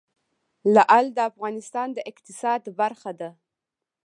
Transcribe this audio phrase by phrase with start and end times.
[0.75, 3.29] لعل د افغانستان د اقتصاد برخه ده.